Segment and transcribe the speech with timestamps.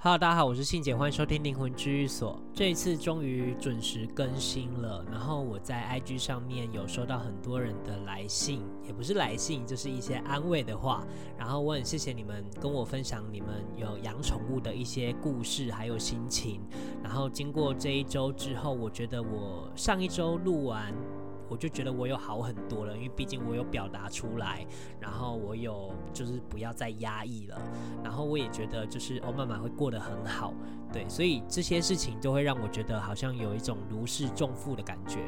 [0.00, 2.40] Hello，大家好，我是信姐，欢迎收听灵魂治愈所。
[2.54, 11.04] 这一次终于准时更新了，然后我在 IG 上面有收到很多人的来信，也不是来信，就是一些安慰的话。
[11.36, 16.60] 然后我很谢谢你们跟我分享你们有养宠物的一些故事还有心情。
[17.02, 20.94] 然后经过这一周之后，我觉得我上一周录完。
[21.48, 24.66] 我就觉得我有好很多了，因为毕竟我有表达出来，
[25.00, 27.60] 然后我有就是不要再压抑了，
[28.02, 30.52] 然后我也觉得就是哦慢慢会过得很好，
[30.92, 35.18] 对，所以这些事情都会让我觉得好像有一种如释重负的感觉。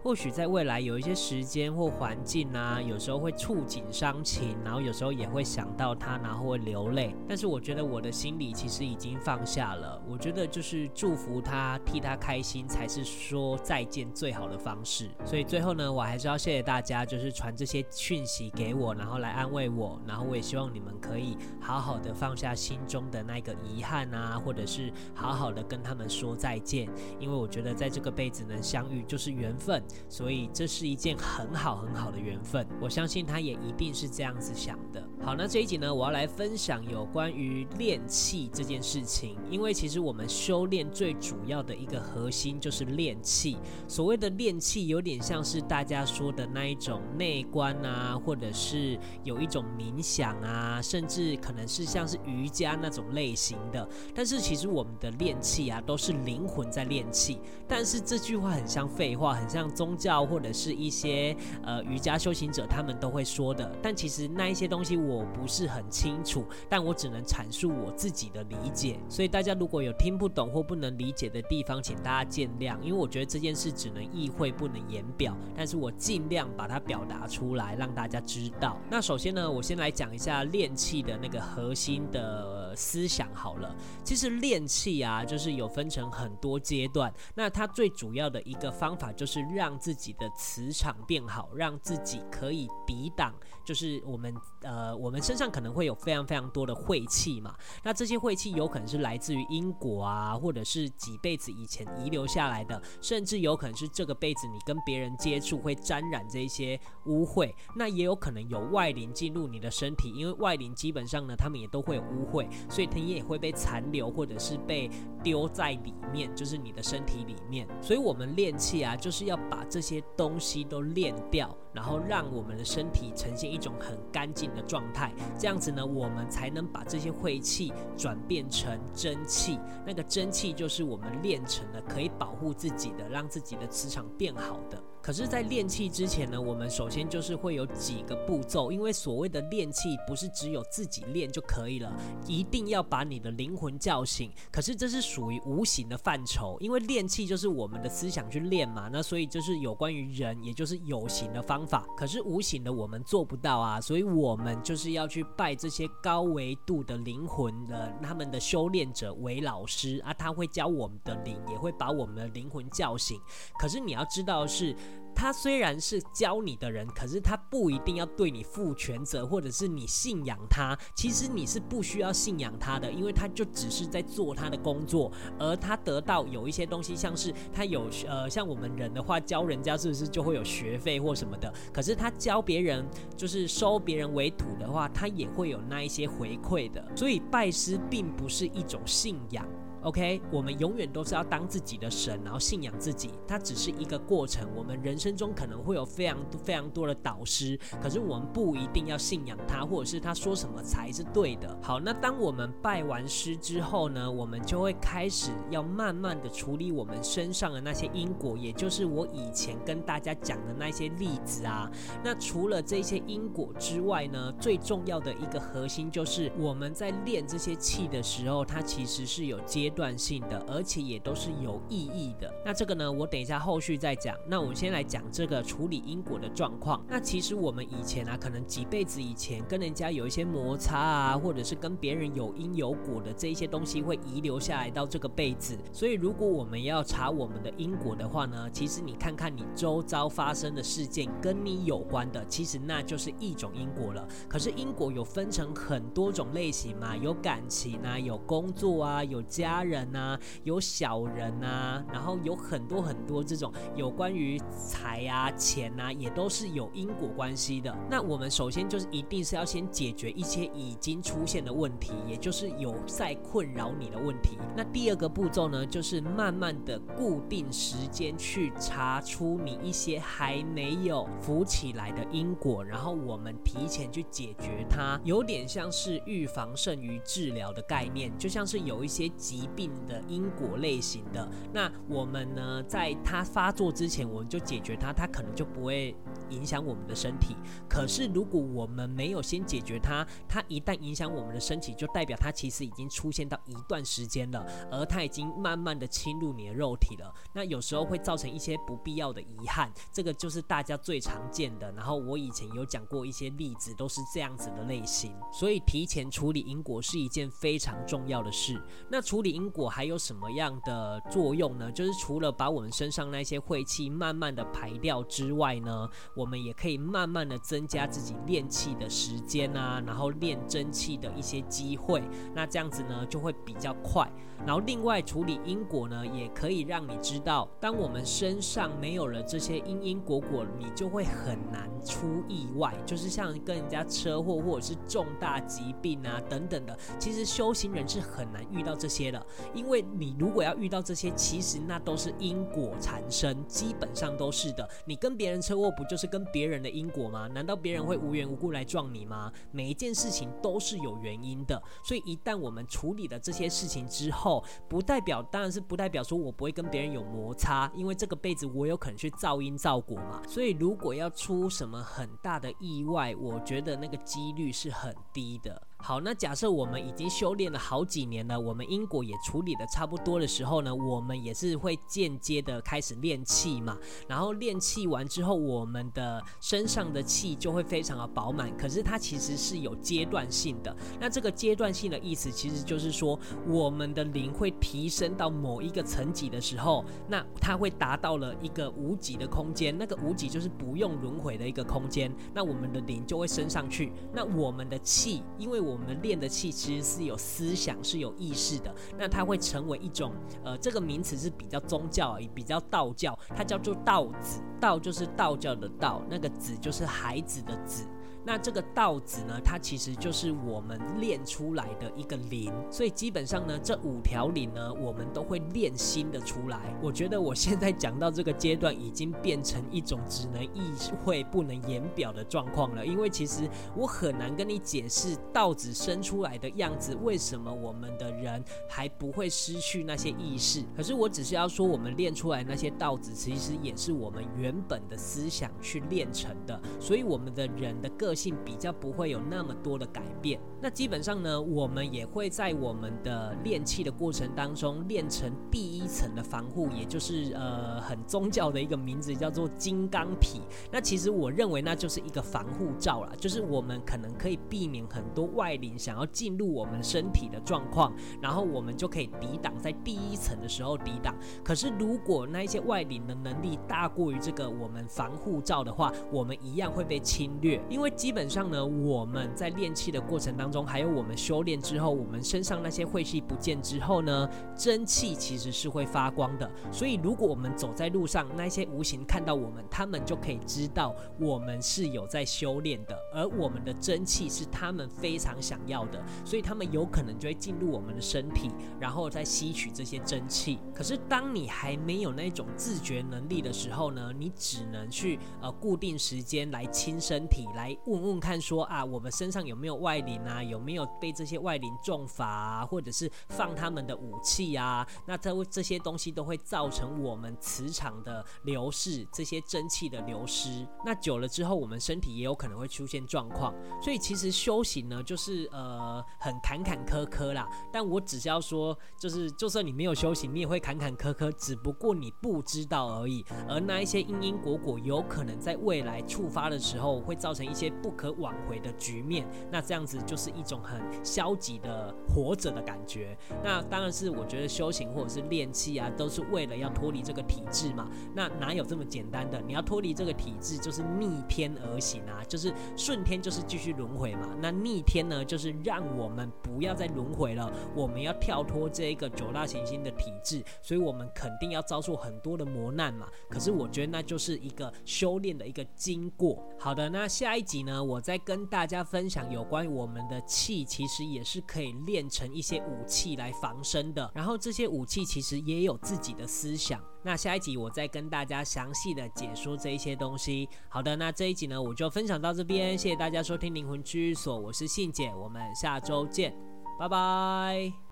[0.00, 7.14] 或许在未来有一些时间或环境啊，有时候会触景伤情，然后有时候也会想到他，然后会流泪。
[7.28, 10.00] 但是我觉得我的心里其实已经放下了。
[10.08, 15.10] 我觉得就是祝福他，替他开心，才是说再见最好的方式。
[15.24, 20.00] 所以最后呢，我还是要谢谢大家，就是传这些讯息给我，然后来安慰我。
[20.06, 26.88] 然后我也希望你们可以好好的放下心中的那个遗憾啊，或者是好好的跟他们说再见。
[27.18, 29.82] 因为我觉得在这个辈子能相遇就是缘分。
[30.08, 35.07] 所以这是一件很好很好的缘分，我相信他也一定是这样子想的。
[35.20, 43.58] 好，那这一集呢，我要来分享有关于练气这件事情，因为其实我们修炼最主要的一个核心就是练气。
[43.86, 53.86] 所谓的练气，有点像是大家说的那一种内观啊，或者是有一种冥想啊，甚至可能是像是瑜伽那种类型的。
[54.14, 57.38] 但是其实我们的练气啊，都是灵魂在练气。
[57.66, 69.00] 但是这句话很像废话，很像宗教或者是一些呃瑜伽修行者他们都会说的，但其实那一些东西我不是很清楚，但我只能阐述我自己的理解。
[69.08, 78.76] 所以大家如果有听不懂或不能理解的地方，请大家见谅，因为我觉得这件事只能意会不能言表，但是我尽量把它表达出来，让大家知道。
[78.90, 83.74] 那首先呢，我先来讲一下练气的那个核心的思想好了。
[84.04, 97.54] 其实练气啊，就是有分成很多阶段，那它最主要的一个方法就是让自己的磁场变好，让自己可以抵挡，就是我们呃，我们身上可能会有非常非常多的晦气嘛。
[97.82, 107.52] 那这些晦气有可能是来自于因果啊，或者是几辈子以前遗留下来的，甚至有可能是这个辈子你跟别人接触会沾染这些污秽。
[107.76, 114.90] 那也有可能有外灵进入你的身体，因为外灵基本上呢，他们也都会有污秽，所以你也会被残留或者是被
[115.22, 117.66] 丢在里面，就是你的身体里面。
[117.80, 129.60] 所以我们练气啊，就是要把这些东西都练掉，然后让我们的身体呈现一种很干净的状态，这样子呢，我们才能把这些晦气转变成真气。
[129.86, 134.82] 那个真气就是我们练成了可以保护自己的，让自己的磁场变好的。
[135.00, 141.90] 可是，在练气之前呢，我们首先就是会有几个步骤，因为所谓的练气不是只有自己练就可以了，
[142.26, 144.30] 一定要把你的灵魂叫醒。
[144.50, 151.86] 可是这是属于无形的范畴，因为练气就是我们的思想去练嘛，那所以就是有关于人，也就是有形的方法。
[151.96, 163.18] 可是无形的我们做不到啊，所以我们就是要去拜这些高维度的灵魂的他们的修炼者为老师啊，他会教我们的灵，也会把我们的灵魂叫醒。
[163.58, 164.76] 可是你要知道的是。
[165.14, 170.78] 他虽然是教你的人，可是他不一定要对你负全责，或者是你信仰他。
[170.94, 181.52] 其实你是不需要信仰他的，因为他就只是在做他的工作，而他得到有一些东西，像是他有呃，像我们人的话，教人家是不是就会有学费或什么的？
[181.72, 186.84] 可是他教别人，就是收别人为徒的话，他也会有那一些回馈的。
[186.94, 189.44] 所以拜师并不是一种信仰。
[189.82, 193.10] OK，我们永远都是要当自己的神，然后信仰自己。
[193.28, 194.48] 它只是一个过程。
[194.56, 201.56] 我们人生中可能会有非常非常多的导师，可是我们不一定要信仰他，或者是他说什么才是对的。
[201.62, 211.70] 好，那当我们拜完师之后呢，我们就会开始要慢慢的处理我们身上的那些因果，也就是我以前跟大家讲的那些例子啊。
[212.02, 219.67] 那除了这些因果之外呢，最重要的一个核心就是我们在练这些气的时候，它其实是有接。
[219.68, 222.32] 阶段性的，而且也都是有意义的。
[222.42, 224.16] 那这个呢，我等一下后续再讲。
[224.26, 226.82] 那我们先来讲这个处理因果的状况。
[226.88, 235.58] 那其实我们以前啊，可能几辈子以前跟人家有一些摩擦啊，或者是跟别人有因有果的这一些东西，会遗留下来到这个辈子。
[235.70, 244.08] 所以如果我们要查我们的因果的话呢，其实你看看你周遭发生的事件跟你有关的，其实那就是一种因果了。
[244.30, 249.57] 可是因果有分成很多种类型嘛，有感情啊，有工作啊，有家。
[249.58, 257.76] 家人啊，有小人啊，然后有很多很多这种有关于财啊、钱啊，也都是有因果关系的。
[257.90, 264.38] 那我们首先就是一定是要先解决一些已经出现的问题，也就是有在困扰你的问题。
[264.56, 285.94] 那第二个步骤呢，就是慢慢的固定时间去查出你一些还没有浮起来的因果，然后我们提前去解决它，有点像是预防胜于治疗的概念，就像是有一些疾病的因果类型的，那我们呢，在它发作之前，我们就解决它，它可能就不会
[286.30, 287.36] 影响我们的身体。
[287.68, 297.12] 可是如果我们没有先解决它，它一旦影响我们的身体，就代表它其实已经出现到一段时间了，而它已经慢慢的侵入你的肉体了。
[297.32, 301.72] 那有时候会造成一些不必要的遗憾，这个就是大家最常见的。
[301.72, 305.14] 然后我以前有讲过一些例子，都是这样子的类型。
[305.32, 308.60] 所以提前处理因果是一件非常重要的事。
[308.90, 311.70] 那处理因果还有什么样的作用呢？
[311.70, 322.02] 就是除了把我们身上那些晦气慢慢的排掉之外呢，我们也可以慢慢的增加自己练气的时间啊，然后练真气的一些机会。
[322.34, 324.10] 那这样子呢，就会比较快。
[324.44, 336.76] 然后另外处理因果呢，也可以让你知道，当我们身上没有了这些因因果果，你就会很难出意外，就是像跟人家车祸或者是重大疾病啊等等的。
[336.98, 344.68] 其实修行人是很难遇到这些的，因为你如果要遇到这些，其实那都是因果缠身，基本上都是的。
[344.86, 347.28] 你跟别人车祸，不就是跟别人的因果吗？
[347.28, 349.32] 难道别人会无缘无故来撞你吗？
[349.50, 360.22] 每一件事情都是有原因的，所以一旦我们处理了这些事情之后，不代表，当然是不代表说我不会跟别人有摩擦，因为这个辈子我有可能去造因造果嘛。
[360.26, 365.60] 所以如果要出什么很大的意外，我觉得那个几率是很低的。
[365.80, 373.78] 好，那假设我们已经修炼了好几年了，我们因果也处理得差不多的时候呢，我们也是会间接的开始练气嘛。
[374.06, 378.54] 然后练气完之后，我们的身上的气就会非常的饱满。
[378.56, 380.76] 可是它其实是有阶段性的。
[381.00, 389.78] 那这个阶段性的意思，其实就是说，我们的灵会提升到某一个层级的时候，那它会达到了一个无极的空间。
[389.78, 392.14] 那个无极就是不用轮回的一个空间。
[392.34, 393.92] 那我们的灵就会升上去。
[394.12, 400.12] 那我们的气，因为我们练的气其实是有思想、是有意识的，那它会成为一种，
[400.42, 407.86] 呃，这个名词是比较宗教而已，比较道教，它叫做道子，道就是道教的道，那个子就是孩子的子。
[408.28, 416.78] 那这个道子呢，它其实就是我们练出来的一个灵，所以基本上呢，这五条灵呢，我们都会练新的出来。
[416.82, 422.84] 我觉得我现在讲到这个阶段，已经变成一种只能意会不能言表的状况了。
[422.84, 430.62] 因为其实我很难跟你解释道子生出来的样子，为什么我们的人还不会失去那些意识。
[430.76, 438.34] 可是我只是要说，我们练出来那些道子，其实也是我们原本的思想去练成的，所以我们的人的个性。
[438.44, 440.40] 比较不会有那么多的改变。
[440.60, 450.40] 那基本上呢，我们也会在我们的练气的过程当中练成第一层的防护，也就是呃很宗教的一个名字叫做金刚体。
[450.72, 461.14] 那其实我认为那就是一个防护罩啦，就是我们可能可以避免很多外灵想要进入我们身体的状况，然后我们就可以抵挡在第一层的时候抵挡。
[461.44, 476.50] 可是如果那一些外灵的能力大过于这个我们防护罩的话，我们一样会被侵略，因为基本上呢，我们在练气的过程当中，还有我们修炼之后，我们身上那些晦气不见之后呢，真气其实是会发光的。
[476.72, 488.50] 所以，如果我们走在路上，那些无形看到我们，他们就可以知道我们是有在修炼的，而我们的真气是他们非常想要的，所以他们有可能就会进入我们的身体，
[488.80, 490.58] 然后再吸取这些真气。
[490.74, 498.08] 可是，当你还没有那种自觉能力的时候呢，你只能去呃固定时间来清身体，来问。
[498.08, 500.42] 问看，说啊，我们身上有没有外灵啊？
[500.42, 502.64] 有没有被这些外灵重罚啊？
[502.64, 504.86] 或者是放他们的武器啊？
[505.04, 510.66] 那这这些东西都会造成我们磁场的流失，这些真气的流失。
[510.86, 513.54] 那久了之后，我们身体也有可能会出现状况。
[513.82, 517.46] 所以其实修行呢，就是呃很坎坎坷坷啦。
[517.70, 523.22] 但我只是要说，就是就算你没有修行，你也会坎坎坷坷，只不过你不知道而已。
[523.46, 527.70] 而那一些因因果果，有可能在未来触发的时候，会造成一些。
[527.82, 533.16] 不可挽回的局面，那这样子就是一种很消极的活着的感觉。
[533.42, 537.88] 那当然是我觉得修行或者是练气啊，都是为了要脱离这个体制嘛。
[538.14, 539.40] 那哪有这么简单的？
[539.40, 544.36] 你要脱离这个体制，就是逆天而行啊，就是顺天就是继续轮回嘛。
[544.40, 553.08] 那逆天呢，就是让我们不要再轮回了，我们要跳脱这一个九大行星的体制，所以我们肯定要遭受很多的磨难嘛。
[553.28, 556.42] 可是我觉得那就是一个修炼的一个经过。
[556.58, 564.10] 好的，那下一集呢，那我再跟大家分享有关于我们的气，其实也是可以练成一些武器来防身的。
[564.14, 566.82] 然后这些武器其实也有自己的思想。
[567.02, 570.48] 那下一集我再跟大家详细的解说这一些东西。
[570.70, 576.34] 好的，那这一集呢，我就分享到这边，谢谢大家收听灵魂居所，我是信姐，我们下周见，
[576.78, 577.87] 拜拜。